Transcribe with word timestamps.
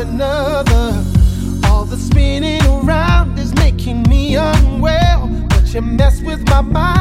another. 0.00 1.04
All 1.66 1.84
the 1.84 1.96
spinning 1.96 2.64
around 2.66 3.38
is 3.38 3.54
making 3.54 4.02
me 4.08 4.36
unwell, 4.36 5.28
but 5.48 5.72
you 5.74 5.82
mess 5.82 6.22
with 6.22 6.42
my 6.48 6.62
mind. 6.62 6.99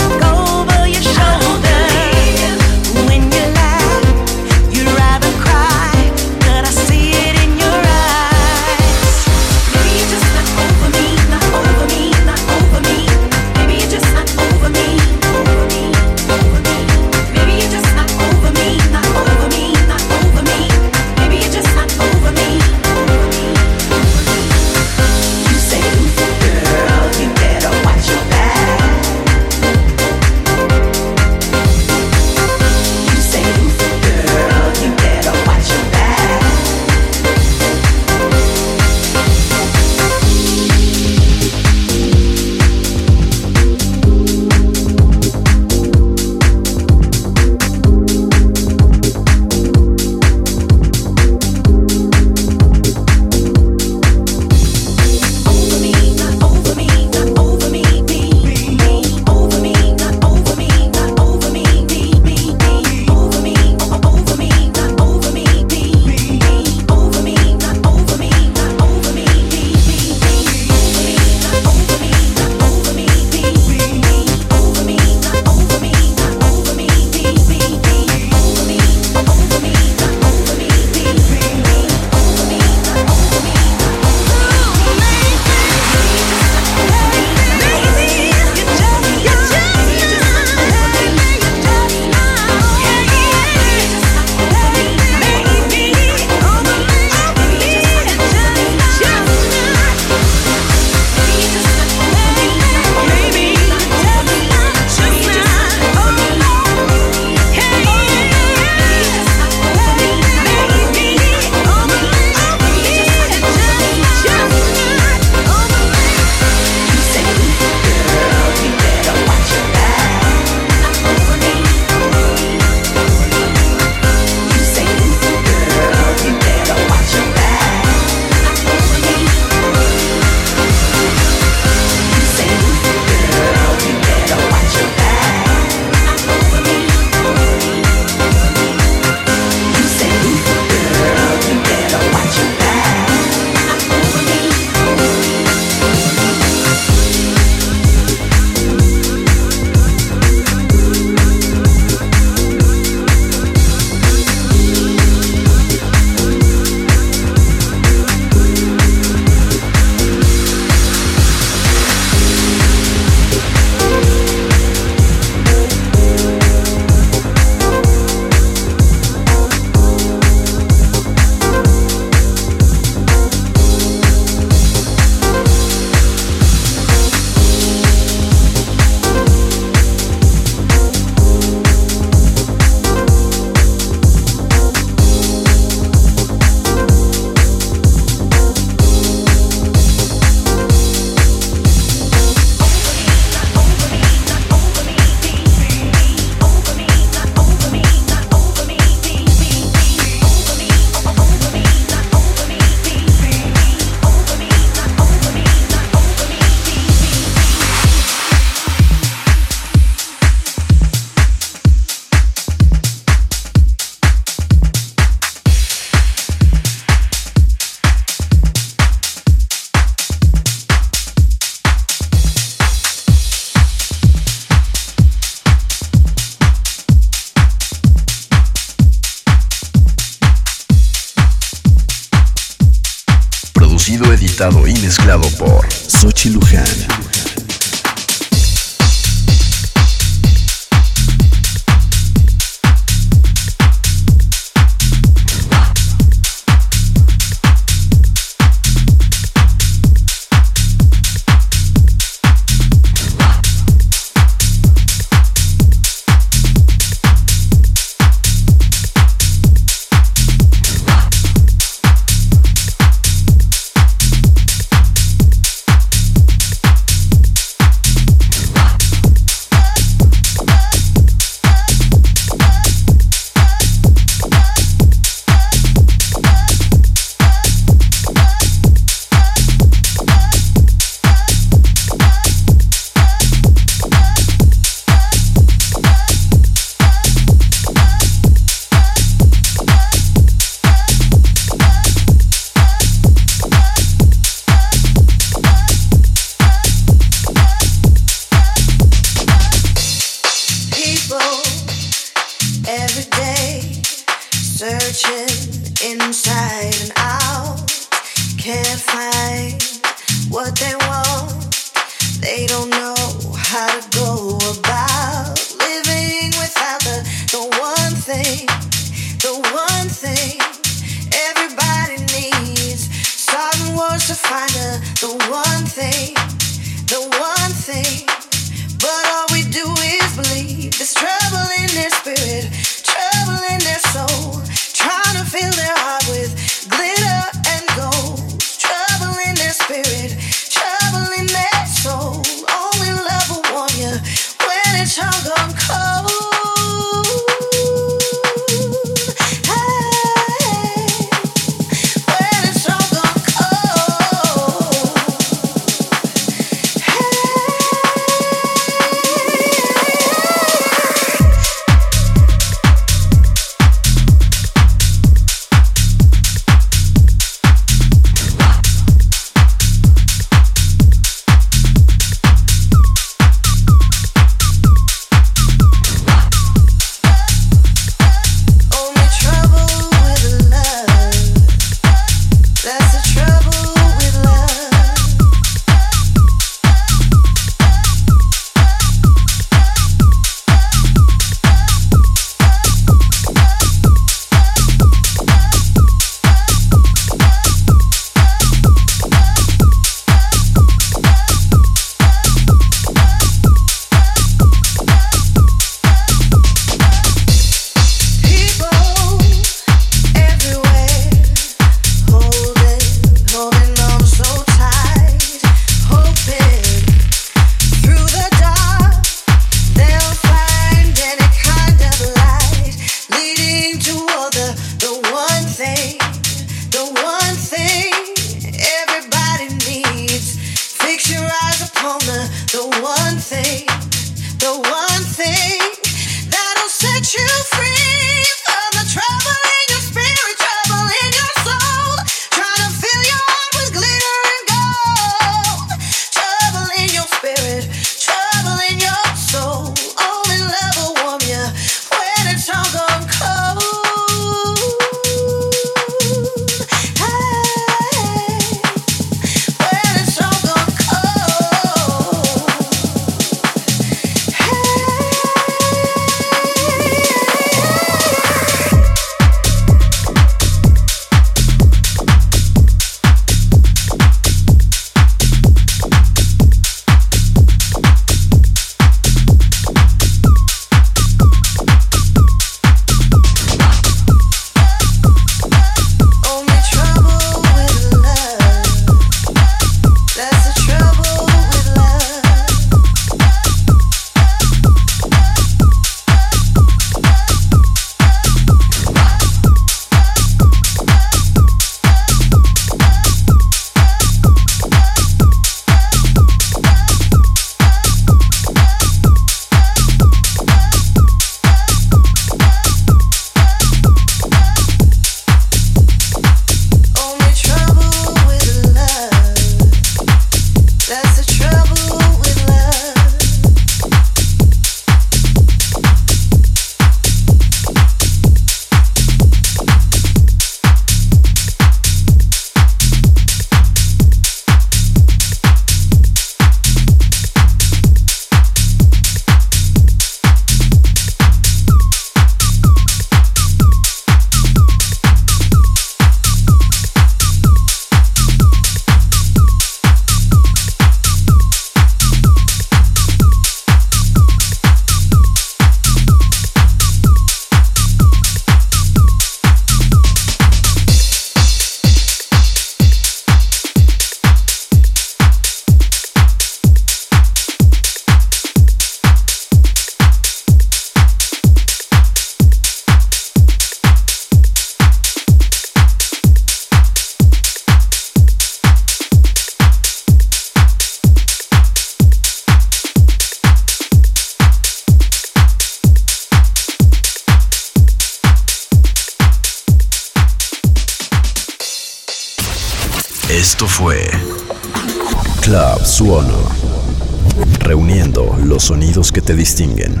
Sonidos 598.64 599.12
que 599.12 599.20
te 599.20 599.34
distinguen. 599.34 600.00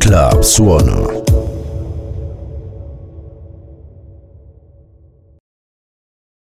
Club 0.00 0.42
Suono. 0.42 1.17